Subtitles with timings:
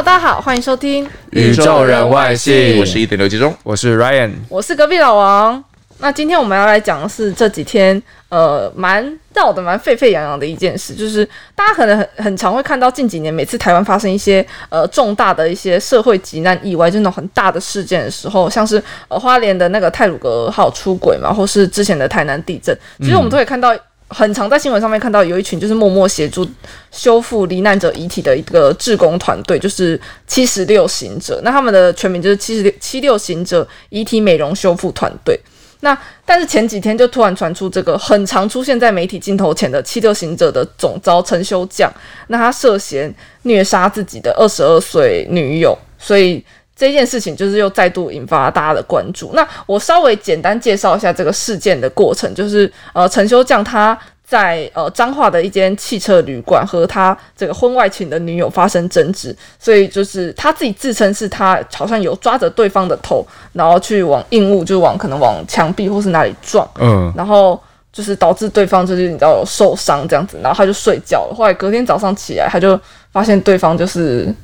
[0.00, 5.62] Hello，大家好，欢迎收听，宇宙人外星我是一点六集中，我是 Ryan，我是隔壁老王。
[5.98, 9.04] 那今天我们要来讲的是这几天呃蛮
[9.34, 23.76] 闹得蛮沸沸扬扬的一件事，就是大家可能很很常会看到近几年每次台湾发生一些呃重大的一些社会急难意外，就那种很大的事件的时候，像是呃花莲的那个泰鲁格号出轨嘛，或是之前的台南地震，其实我们都可以看到。
[24.10, 26.46] 很常在新闻上面看到有一群就是默默协助
[26.90, 31.40] 修复罹难者遗体的一个志工团队，就是七十六行者。
[31.44, 35.38] 那他们的全名就是七十六七六行者遗体美容修复团队。
[35.80, 35.96] 那
[36.26, 41.90] 但是前几天就突然传出这个很常出现在媒体镜头前的七六行者的总招陈修将，
[42.26, 43.14] 那他涉嫌
[43.44, 46.44] 虐杀自己的二十二岁女友，所以。
[46.80, 49.32] 这件事情就是又再度引发大家的关注。
[49.34, 67.60] 那我稍微简单介绍一下这个事件的过程，就是呃，陈修将他在呃彰化的一间汽车旅馆和他这个婚外情的女友发生争执，所以就是他自己自称是他好像有抓着对方的头，然后去往硬物，就往可能往墙壁或是哪里撞，嗯，然后
[67.92, 71.34] 就是导致对方就是你知道有受伤这样子，然后他就睡觉了。
[71.36, 72.80] 后来隔天早上起来，他就
[73.12, 74.34] 发现对方就是。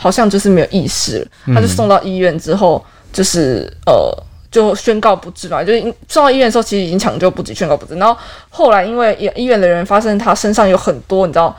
[0.00, 4.10] 好像就是没有意识，他就送到医院之后，就是呃，
[4.50, 5.62] 就宣告不治嘛。
[5.62, 7.94] 就是送到医院的时候，其实已经抢救不及，宣告不治。
[7.96, 11.54] 然后后来因为医院的人发现他身上有很多，你知道。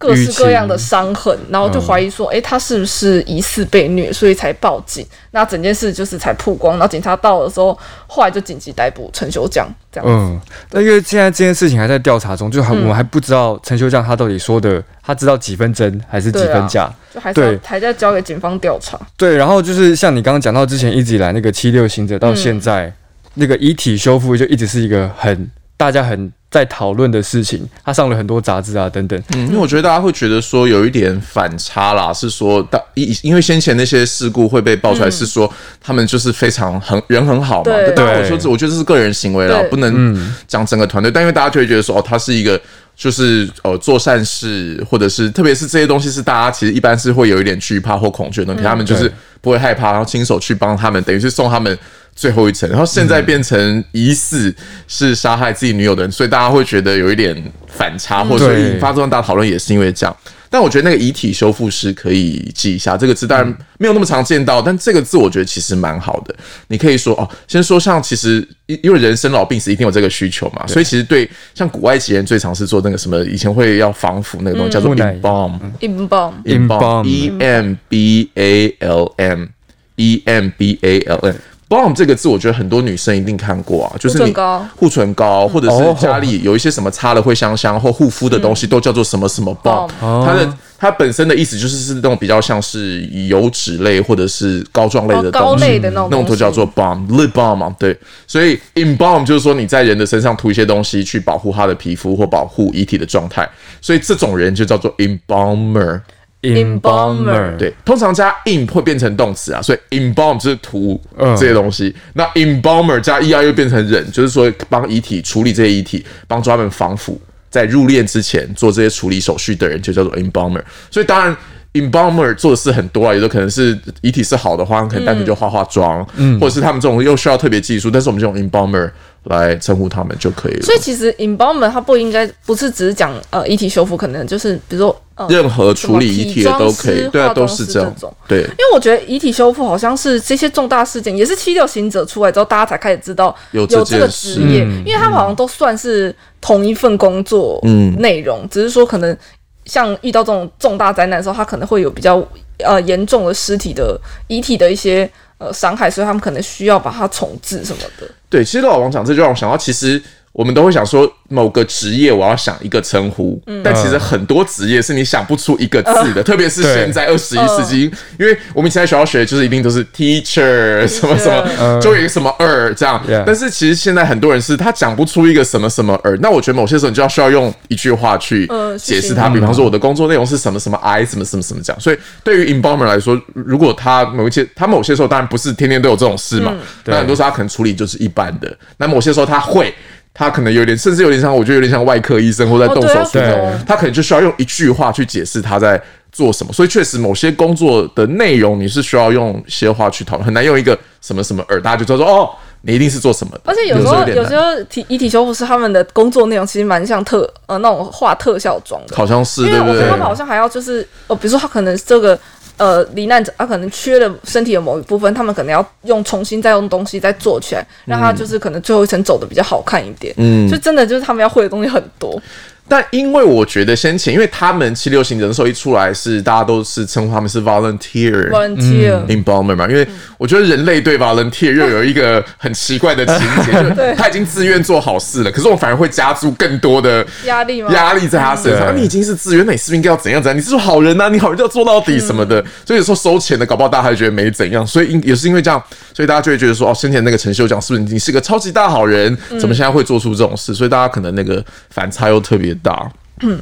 [0.00, 5.06] 各式各样的伤痕，然后就怀疑说，哎，他是不是疑似被虐，所以才报警。
[5.32, 18.98] 那整件事就是才曝光，然后警察到的时候，后来就紧急逮捕陈修将这样嗯，那因为现在这件事情还在调查中，就还我们还不知道陈修将他到底说的，他知道几分真还是几分假，就还是还在交给警方调查。
[19.18, 22.90] 对，然后就是像你刚刚讲到之前一直以来那个七六行者，到现在
[23.34, 26.30] 那个遗体修复就一直是一个很大家很。
[26.50, 29.22] 在讨论的事情，他上了很多杂志啊，等等。
[29.36, 35.48] 嗯，因为我觉得大家会觉得说有一点反差啦，是说大因因为先前那些事故会被爆出来，是说
[35.80, 37.70] 他们就是非常很人很好嘛。
[37.94, 41.08] 对，我说这我觉得这是个人行为啦，不能讲整个团队。
[41.08, 42.60] 但因为大家就会觉得说，哦，他是一个
[42.96, 49.08] 就是呃做善事，或者是特别是这些东西是大家其实一般是会有一点惧怕或恐惧的，可他们就是
[49.40, 51.78] 不会害怕，然后亲手去帮他们，等于是送他们。
[52.20, 54.54] 最后一层，然后现在变成疑似
[54.86, 57.34] 是杀害自己女友的人，所以大家会觉得有一点
[57.66, 60.14] 反差，或者引发这么大讨论，也是因为这样。
[60.50, 66.34] 但我觉得那个遗体修复师可以记一下这个字，当然没有那么常见到，但这个字我觉得其实蛮好的。
[66.68, 81.34] 你可以说哦，先说像其实因为人生老病死一定有这个需求嘛，所以其实对像古埃及人最常是做那个什么，以前会要防腐那个东西叫做 embalm，embalm，embalm，e m b a l m，e m b a l m。
[81.70, 84.34] Balm 这个字，我觉得很多女生一定看过啊，就是你
[84.74, 89.88] 护唇膏，或者是家里有一些什么擦了会香香或护肤的东西，都叫做什么什么 balm。
[90.00, 97.72] 它的它本身的意思就是是那种比较像是油脂类或者是膏状类的东西，那种都叫做 balm，lip balm 嘛。
[97.78, 103.48] 对，所以 embalm 就是说你在人的身上涂一些东西去保护他的皮肤或保护遗体的状态，
[103.80, 106.00] 所以这种人就叫做 embalmer。
[106.42, 111.94] Embalmer 对，通常加 in 会变成动词啊，所以 embalm 就是涂这些东西。
[112.14, 120.62] 那 embalmer 加 er 又变成人，就是说帮遗体处理这些遗体，帮助他们防腐，在入殓之前做这些处理手续的人就叫做 embalmer。
[120.90, 121.36] 所以当然
[121.74, 128.90] embalmer 做的事很多啊，有的可能是遗体是好的话，可能单纯就化化妆，嗯，或者是他们这种又需要特别技术，但是我们用 embalmer。
[129.24, 130.62] 来称呼他们就可以了。
[130.62, 138.14] 所以其实 embalmer 它不应该不是只是讲呃遗体修复，可能就是比如说任何处理遗体的都可以，对啊，都是这种。
[138.26, 147.60] 对，因为我觉得遗体修复好像是这些重大事件，也是七六行者出来之后，大家才开始知道有这个职业，因为他们好像都算是同一份工作
[147.98, 149.16] 内容，只是说可能
[149.64, 152.22] 像遇到这种重大灾难的时候，他可能会有比较
[152.58, 155.10] 呃严重的尸体的遗体的一些。
[155.40, 158.06] 呃，伤害，所以他们可能需要把它重置什么的。
[158.28, 159.98] 对，其实老王讲这就让我想到，其实。
[160.32, 167.82] 我们都会想说某个职业，我要想一个称呼，但其实很多职业是你想不出一个字的，特别是现在二十一世纪，
[168.18, 173.02] 因为我们以前在学校学，就是一定都是 teacher 什么什么，就有一个什么二这样。
[173.26, 178.48] 但是其实现在很多人是他讲不出一个什么什么二，那我觉得某些时候你就要需要用一句话去
[178.78, 179.28] 解释它。
[179.28, 181.80] 比方说我的工作内容是什么什么 I 什么什么什么这样。
[181.80, 188.56] 所以对于 embalmer 来说，如果他某一些他某些时候当然不是天天都有这种事嘛，那很多时候他可能处理就是一般的。
[188.78, 189.74] 那某些时候他会。
[190.20, 193.18] 他可能有点，甚至有点像，我觉得有点像外科医生或在动手术
[193.66, 195.82] 他可能就需要用一句话去解释他在
[196.12, 196.52] 做什么。
[196.52, 202.28] 所以确实，某些工作的内容你是需要用一些话去讨论，很难用一个什么什么耳大就知道说哦，
[202.60, 203.40] 你一定是做什么的。
[203.46, 212.18] 而且有时候有时候体遗体修复师他们的工作内容其实蛮像特呃那种画特效妆的，好像是，因为我觉得他们好像还要就是哦，比如说他可能这个。
[212.60, 220.14] 呃罹难者，他可能缺了身体的某一部分，他们可能要用重新再用东西再做起来，让他就是可能最后一层走的比较好看一点。
[220.18, 222.20] 嗯，就真的就是他们要会的东西很多。
[222.70, 229.86] 但因为我觉得先前，因为他们七六型人寿一出来是大家都是称呼他们是 volunteer，volunteer embalmer 嘛，因为
[230.16, 237.72] 我觉得人类对 volunteer 又有一个很奇怪的情节， 就他已经自愿做好事了，可是我反而会加注更多的压力吗？
[237.72, 238.76] 压力在他身上。
[238.76, 240.38] 你已经是自愿，那你是不是应该要怎样怎样？
[240.38, 242.40] 你是好人呐，你好人就要做到底什么的。
[242.64, 244.64] 所以有时候收钱的，搞不好大家还觉得没怎样。
[244.64, 245.60] 所以因也是因为这样，
[245.92, 249.16] 所以大家就会觉得说，哦，先前那个陈秀讲是不是你是个超级大好人？
[249.40, 250.54] 怎么现在会做出这种事？
[250.54, 252.90] 所以大家可能那个反差又特别大。
[253.22, 253.40] 嗯，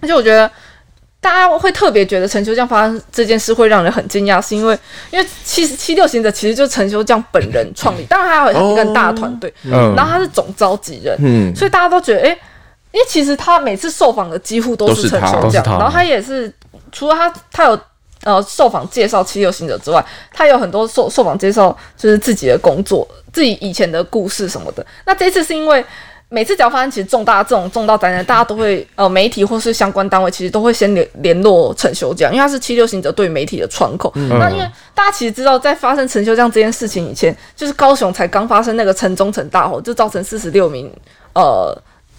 [0.00, 0.50] 而且我觉得
[1.20, 4.76] 大家会特别觉得陈修将发生这件事会让人很惊讶，是因为
[5.10, 12.28] 因为七十七六行者其实就是陈修将本人创立，当然还有一个大团队，然后他是总召集人，嗯，所以大家都觉得，哎，
[12.90, 16.52] 因为其实他每次受访的几乎都是陈修将，然后他也是
[16.90, 17.78] 除了他他有
[18.24, 24.84] 呃受访介绍七六行者之外，他有很多受受访介绍就是自己的工作、自己以前的故事什么的。
[25.04, 25.84] 那这次是因为。
[26.28, 34.12] 每次只要发生其实重大这种重大灾难，大家都会呃媒体或是相关单位其实都会先联联络陈修将，因为他是七六行者对媒体的窗口。
[34.14, 40.92] 那因为大家其实知道，在发生陈修将这件事情以前，就是高雄才刚发生那个城中城大火，就造成四十六名
[41.34, 41.72] 呃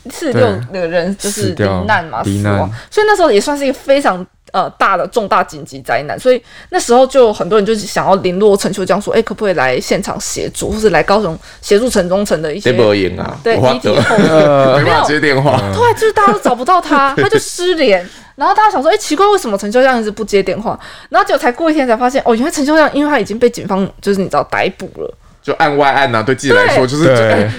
[0.09, 4.25] 四十六个人就是罹难嘛死亡，所以那时候也算是一个非常。
[4.53, 12.71] 呃，大的重大紧急灾难，所以那时候就很多人就是想要联络陈秋江，说，哎，可不可以来现场协助，或是来高雄协助陈忠诚的一些？
[13.19, 14.17] 啊，对，遗体后
[14.79, 18.07] 没有接电话，对，就是大家都找不到他，他就失联。
[18.35, 20.79] 然后大家想说，哎，奇怪，为什么陈秋江一直不接电话？
[21.09, 25.13] 然后结果才过一天才发现，哦，原来陈秋江因为他已经被警方就是你知道逮捕了。
[25.47, 27.05] 就案外案呐，对自己来说就是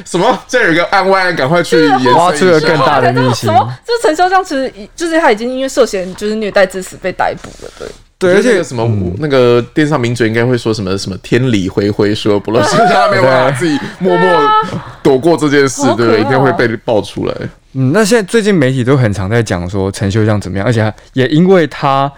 [0.04, 0.38] 什么？
[0.46, 3.48] 这有一个案外案，赶快去挖出个更大的秘辛。
[3.48, 3.66] 什么？
[3.82, 7.88] 这陈潇江其实就是他已经因为涉嫌就是虐待致死被逮捕了，对
[8.18, 8.34] 对。
[8.34, 8.86] 而且什么
[9.20, 14.50] 那个电视上名嘴应该会说什么什么天理恢恢，说不论是他没有办法自己默默
[15.02, 16.20] 躲过这件事，对不对？
[16.20, 17.34] 一定会被爆出来。
[17.72, 22.12] 嗯，那现在最近媒体都很常在讲说陈秀江怎么样，而且也因为他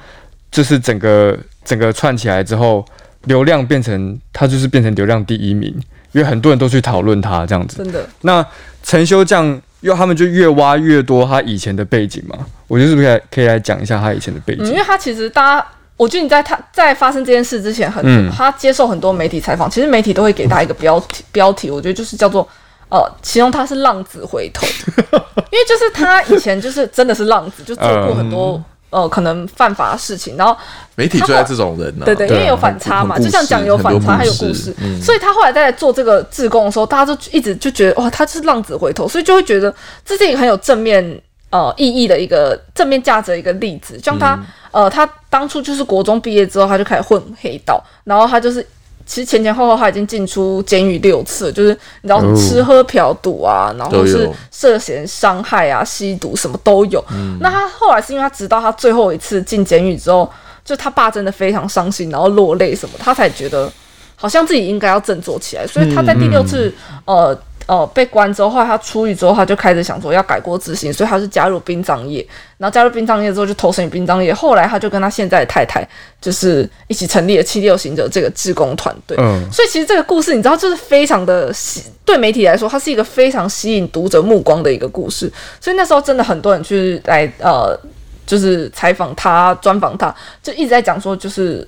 [0.50, 2.84] 就是整个整个串起来之后。
[3.24, 5.68] 流量变成他就是变成流量第一名，
[6.12, 7.76] 因为很多人都去讨论他这样子。
[7.78, 8.08] 真的。
[8.22, 8.44] 那
[8.82, 12.36] 陈修将又他们就越挖越多他以前的背景嘛，
[12.66, 14.64] 我觉得是不是可以来讲一下他以前的背景？
[14.66, 22.46] 因为他其实大家，我觉得你在他在发生这件事之前，很他接受很多媒体采访，其实媒体都会给他一个标题，标题我觉得就是叫做
[22.88, 24.66] 呃，形容他是浪子回头，
[25.52, 28.62] 因为就是他以前就是真的是浪子，就做过很多。
[28.90, 30.56] 呃，可能犯法的事情，然后
[30.96, 32.04] 媒体最爱这种人呢？
[32.04, 41.20] 对对，因为有反差嘛，就像讲有反差，还有故事，所以他后来在做这个自贡的时候，大家就一直就觉得哇，他是浪子回头，所以就会觉得这是一个很有正面
[41.50, 43.98] 呃意义的一个正面价值的一个例子。
[44.02, 44.38] 像他
[44.70, 48.66] 呃，他当初就是国中毕业之后，他就开始混黑道，然后他就是。
[49.10, 57.04] 其实前前后后他已经进出监狱六次，就是你知道吃喝嫖赌啊，然后是涉嫌伤害啊、吸毒什么都有。
[57.40, 60.30] 那他后来是因为他直到他最后一次进监狱之后，
[60.64, 63.68] 就他爸真的非常伤心，然后落泪什么，他才觉得
[64.14, 65.66] 好像自己应该要振作起来。
[65.66, 66.72] 所以他在第六次
[67.04, 67.36] 呃。
[67.70, 72.26] 哦，被关之后，后来他出狱之后，他就开始想说要改过自新，所以他是加入殡葬业。
[72.58, 74.34] 然后加入殡葬业之后，就投身于殡葬业。
[74.34, 75.88] 后来他就跟他现在的太太，
[76.20, 79.16] 就是一起成立了七六行者这个志工团队。
[79.20, 85.32] 嗯，所以其实这个故事，你知道，就是非常的吸，对媒体来说，它是一个非常吸引读者目光的一个故事。
[85.60, 87.78] 所以那时候真的很多人去来呃，
[88.26, 90.12] 就是采访他、专访他，
[90.42, 91.64] 就一直在讲说，就是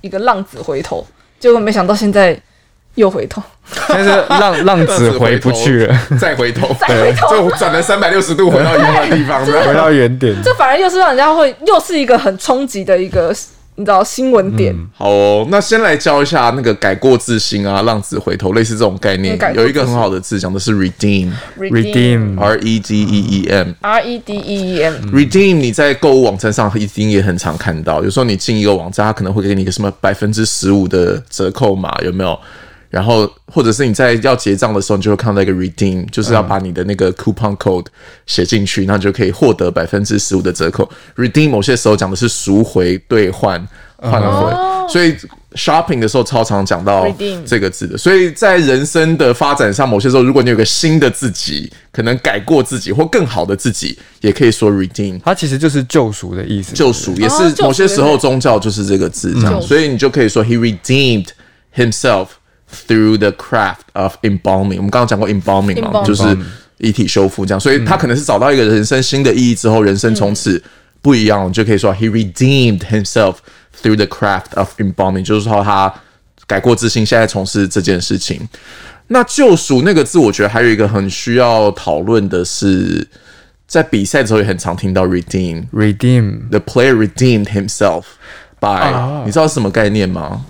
[0.00, 1.06] 一个浪子回头。
[1.38, 2.40] 结果没想到现在。
[2.94, 3.42] 又回头，
[3.88, 10.34] 但是浪浪子回不去了， 再回头， 再回头，就转了三百六十度回到原来的地方， 回到原点。
[10.42, 13.34] 这反而又是让人家会，又是一个很冲击的一个。
[13.74, 14.76] 你知道新闻点。
[14.94, 32.38] 好哦，那先来教一下那个改过自新啊，浪子回头，类似这种概念，有一个很好的字讲的是 redeem，redeem，r e d e e m，r e d e e m，redeem，你在购物网站上一定也很常看到，有时候你进一个网站，它可能会给你一个什么百分之十五的折扣码，有没有？
[32.92, 37.86] 然后，或者是你在要结账的时候，你就会看到一个 redeem，就是要把你的那个 coupon code
[38.26, 40.86] 写进去，那就可以获得百分之十五的折扣。
[41.16, 44.52] redeem 某些时候讲的是赎回、兑换、换回，
[44.92, 45.16] 所以
[45.54, 47.06] shopping 的时候超常讲到
[47.46, 47.96] 这个字的。
[47.96, 55.18] 所以在人生的发展上，某些时候如果你有个新的自己，可能改过自己或更好的自己，也可以说 redeem。
[55.24, 61.28] 它其实就是救赎的意思，救赎也是某些时候宗教就是这个字这样，所以你就可以说 he redeemed
[61.74, 62.26] himself。
[62.72, 66.24] Through the craft of embalming，我们刚刚讲过 embalming 嘛，就是
[66.78, 70.62] 遗体修复这样，所以他可能是找到一个人生新的意义之后，人生从此
[71.02, 73.36] 不一样，就可以说 he redeemed himself
[73.82, 75.92] through the craft of embalming，就是说他
[76.46, 78.48] 改过自新，现在从事这件事情。
[79.08, 83.06] 那救赎那个字，我觉得还有一个很需要讨论的是，
[83.66, 85.66] 在比赛的时候也很常听到 redeem。
[85.72, 88.04] redeem The player redeemed himself
[88.58, 90.46] by，、啊你知道是什么概念吗？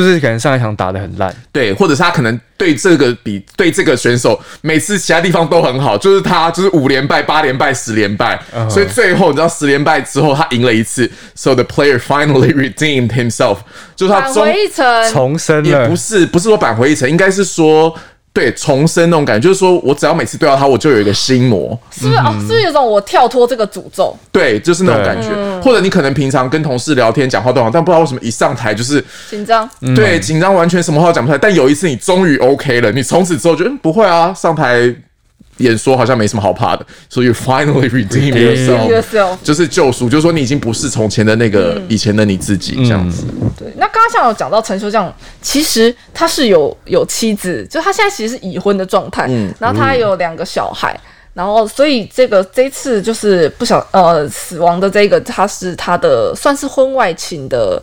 [0.00, 1.34] 是不是可能上一场打的很烂？
[1.52, 8.40] 对，或者是他可能对这个比对这个选手，每次其他地方都很好，就是他就是五连败、八连败、十连败。
[8.52, 8.68] 嗯。
[8.68, 13.58] 所以最后你知道十连败之后他赢了一次，so the player finally redeemed himself，
[13.94, 15.68] 就是他终返回一层，重生了。
[15.68, 17.94] 也不，是不是说扳回一城，应该是说
[18.34, 22.18] 对重生那种感觉，就是说我只要每次对到他，我就有一个心魔，是不是？
[22.18, 24.14] 哦，是不是有种我跳脱这个诅咒？
[24.32, 25.28] 对，就是那种感觉。
[25.62, 31.38] 或者你可能平常跟同事聊天讲话都好，但不知道为什么一上台就是紧张，对，紧张完全什么话都讲不出来。
[31.38, 34.92] 但有一次你终于 OK 了，你从此之后觉得、嗯、不会啊，上台
[35.58, 36.84] 演说好像没什么好怕的。
[37.08, 43.24] So you finally redeem yourself，yourself 就是救赎，就是说你已经不是从前的那个、以前的你自己这样子。
[43.58, 49.52] 对，那刚刚像有讲到陈修这样，其实他是有有妻子，就他现在其实是已婚的状态，嗯。
[49.60, 50.98] 然后他有两个小孩，
[51.32, 57.82] 然后所以这个这一次就是不小呃死亡的这个，他是他的算是婚外情的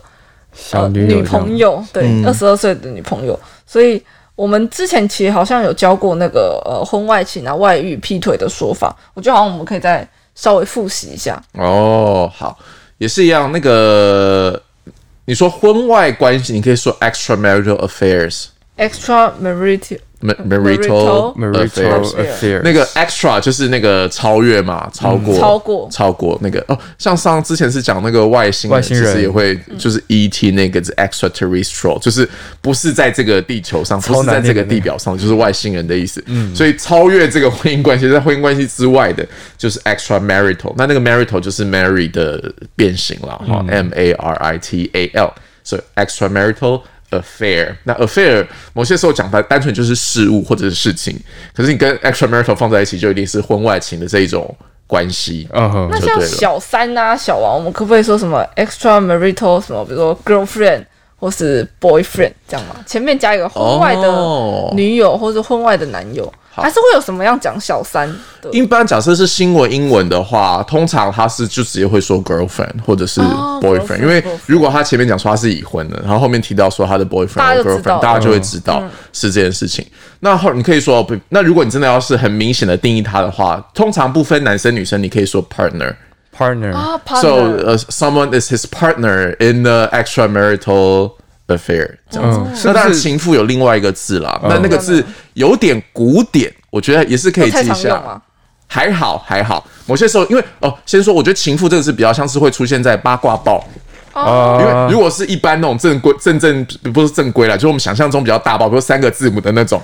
[0.52, 4.02] 小呃女朋友，对，二十二岁的女朋友，所以
[4.42, 11.40] 我们之前其实好像有教过那个呃婚外情啊、外遇、劈腿的说法，我觉得好像我们可以再稍微复习一下。
[11.52, 12.58] 哦，好，
[12.98, 13.52] 也是一样。
[13.52, 14.60] 那个
[15.26, 18.46] 你说婚外关系，你可以说 extramarital affairs。
[18.88, 22.14] Extramarital ma- marital marital affairs。
[22.14, 32.28] affair 那个 extra 就是那个超越嘛，超过、超过超过那个哦，像上之前是讲那个外星人，外星人其实也会就是 ET 那个是 extraterrestrial，就是
[32.60, 36.22] 不是在这个地球上，不是在这个地表上，就是外星人的意思。
[36.26, 39.26] 嗯，所以超越这个婚姻关系，在婚姻关系之外的，
[39.58, 40.72] 就是 extramarital。
[40.76, 45.32] 那那个 marital 就是 Mary 的变形了哈、m A R I T A L，
[45.64, 46.82] 所以 extramarital。
[47.20, 51.18] affair，那 affair 某些时候讲它单纯就是事物或者是事情，
[51.54, 54.54] 可是你跟 extramarital 放在一起，就一定是婚外情的这一种
[54.86, 55.48] 关系。
[55.52, 60.84] 嗯哼那像小三啊、小王，我们可不可以说什么 extramarital 什么，比如说 girlfriend
[61.16, 62.76] 或是 boyfriend 这样吗？
[62.86, 68.06] 前面加一个婚外哦的女友或是婚外的男友，还是会有什么样讲小三
[68.42, 68.50] 的？
[68.50, 73.20] 一般假设是新闻英文的话通常他是就直接会说 girlfriend 或者是
[73.60, 78.82] boyfriend 因为如果他前面讲说他是已婚的然后后面提到说他的 boyfriend 或 girlfriend 大家就会知道
[79.12, 79.86] 是这件事情。
[80.20, 85.94] 那后你可以说不那如果你真的要是很明显的定义他的话通常不分男生女生你可以说 partner
[86.36, 86.72] partner
[87.20, 87.28] so
[87.64, 91.12] 呃 someone is his partner in the extra marital
[91.56, 92.40] affair，这样子。
[92.40, 92.52] 嗯。
[92.64, 95.04] 那当然，是情妇有另外一个字啦，那那个字
[95.34, 98.20] 有点古典，我觉得也是可以太记一下。
[98.66, 103.62] 还好还好，某些时候因为哦，先说，我觉得情妇这个字比较像是会出现在八卦报，
[104.14, 104.56] 哦。
[104.58, 109.78] 因为如果是一般那种正规正正不是正规啦，就是我们想象中比较大报，比如三个字母的那种，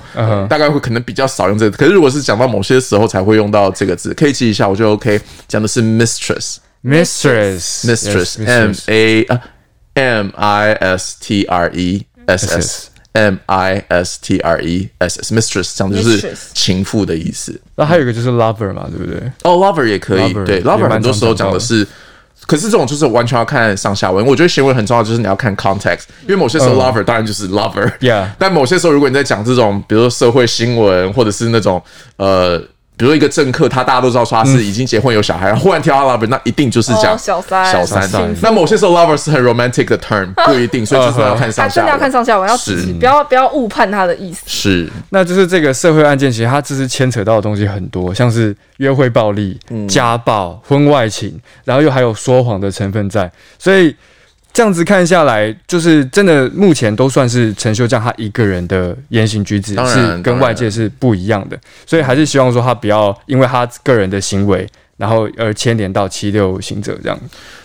[0.49, 1.77] 大概会可能比较少用这个。
[1.77, 5.21] 可是如果是讲到某些时候才会用到这个字，可以记一下，我觉得 OK。
[5.47, 9.39] 讲的是 mistress，mistress，mistress，m a 啊
[10.01, 15.21] m i s t r e s s m i s t r e s
[15.23, 17.59] s mistress 讲的就是情妇的意思。
[17.75, 19.19] 那还有一个就是 lover 嘛，对不对？
[19.45, 21.87] 哦，lover 也可以对，lover 蛮很多时候讲的是。
[22.47, 27.93] 可是这种就是完全要看上下文，我觉得行为很重要，就是你要看 context，因为某些时候嗯 lover 当然就是 lover，、
[28.39, 31.83] 但某些时候如果你在讲这种，比如说社会新闻，或者是那种
[32.17, 32.63] 呃，
[32.99, 37.73] 比如说一个政客，他大家都知道说他是已经结婚有小孩，忽然跳到 lover，那一定就是讲哦小三。
[37.73, 38.35] 小三。
[38.43, 41.75] 那某些时候 lover 是很 romantic 的 term， 不一定，所以就是要看上下。
[41.77, 42.57] 真的要看上下文，要
[42.99, 44.43] 不要不要误判他的意思。
[44.47, 44.91] 是。
[45.11, 49.57] 那就是这个社会案件，其实它这是牵扯到的东西很多，像是约会暴力、
[49.89, 53.95] 家暴、婚外情，然后又还有说谎的成分在，所以
[54.59, 67.17] 这样子看下来，就是真的目前都算是陈修将他一个人的言行举止是跟外界是不一样的，所以还是希望说他不要因为他个人的行为，然后而牵连到七六行者这样。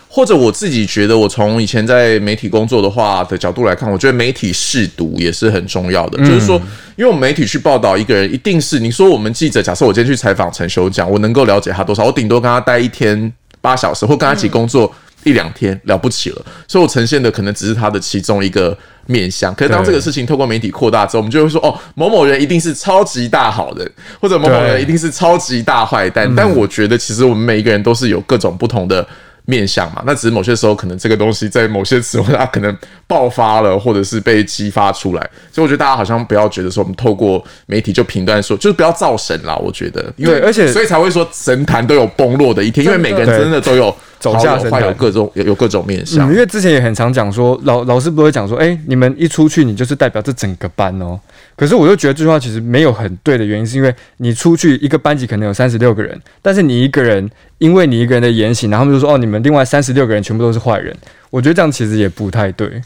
[0.08, 6.18] 或者我自己觉得，我从以前在媒体工作的话的角度来看，我觉得媒体试读也是很重要的。
[6.18, 6.54] 就是说，
[6.94, 12.04] 因为我们媒体去报道一个人，一定是你说我们记者，假设我今天去采访陈修讲，我能够了解他多少？
[12.04, 16.44] 我顶多跟他待一天八小时，或跟他一起工作一两天，了不起了。
[16.68, 18.76] 所以我呈现的可能只是他的其中一个
[19.06, 19.54] 面相。
[19.54, 23.90] 可是当这个事情透过媒体扩大之后，我们就会说，哦，某某人一定是超级大好人，
[24.20, 26.32] 或者某某人一定是超级大坏蛋。
[26.36, 29.06] 但我觉得，其实我们每一个人都是有各种不同的。
[29.46, 32.74] 面相嘛，那只是某些时候可能这个东西在某些时候它可能
[33.06, 35.20] 爆发了，或者是被激发出来，
[35.52, 39.54] 所以我觉得大家好像不要觉得说我们透过媒体就评断说，就是不要造神啦。
[39.56, 46.32] 我觉得，因为对而且所以才会说神坛都有崩落的一天，因为每个人真的都有走下神坛有各种有有各种面相。
[46.32, 51.20] 因为之前也很常讲说，老老师不会讲说，哎，你们一出去，你就是代表这整个班哦。
[51.54, 60.96] 可是我就觉得这句话其实没有很对的原因，是因为你出去一个班级可能有三十六个人，但是你一个人，因为你一个人的言行，然后他们就说，哦，你们另外三十六个人全部都是坏人。
[61.28, 62.80] 我觉得这样其实也不太对。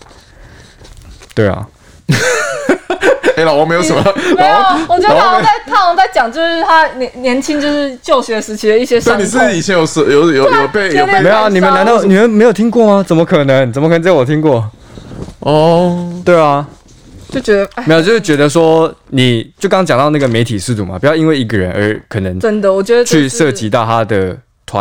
[1.35, 1.69] 对啊。
[3.39, 4.03] 哎，老王没有什么，
[4.37, 4.57] 没有。
[4.89, 9.19] 我觉得他好像在，他好像在讲，就是他年年轻，就是就学时期的一些伤。
[9.19, 11.49] 你是以前有是有有有被有被没有啊？
[11.49, 13.05] 你们难道你们没有听过吗？
[13.07, 13.73] 怎么可能？
[13.73, 14.69] 怎么可能只有我听过？
[15.41, 16.67] 哦，对啊，
[17.31, 24.37] 就觉得没有，就是觉得说，你就刚刚讲到那个媒体试读嘛，不要因为一个人而可能真的，我觉得去涉及到他的。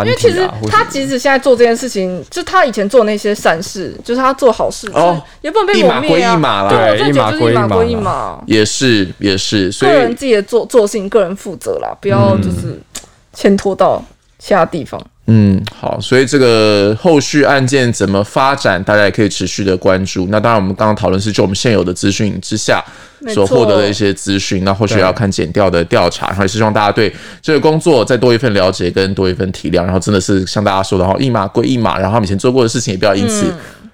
[0.05, 6.67] 因为其实他即使现在做这件事情，就他以前做那些善事，就是他做好事，哦，也不能被抹灭啊。
[6.69, 7.31] 对，一码
[7.67, 9.71] 归一码，也是也是。
[9.79, 12.79] 个人自己的做做事情，个人负责啦，不要就是
[13.33, 14.03] 牵拖到
[14.39, 14.99] 其他地方。
[14.99, 15.09] 嗯，
[15.77, 20.25] 好，所以这个后续案件怎么发展，大家也可以持续的关注。
[20.29, 22.81] 那当然，我们刚刚讨论是就我们现有的资讯之下
[23.33, 33.53] 所获得的一些资讯，那或许要看减掉的调查，然后也是希望大家对这个工作再多一份了解跟多一份体谅，然后真的是像大家说的哈，一码归一码，然后他们以前做过的事情也不要因此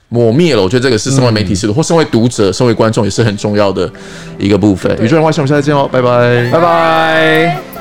[0.10, 0.62] 抹灭了。
[0.62, 3.92] 我觉得这个是身为媒体是的，或身为读者、身为观众也是很重要的
[4.38, 4.92] 一个部分。
[5.02, 7.73] 宇宙人外星，我们下次见哦，拜拜，拜拜。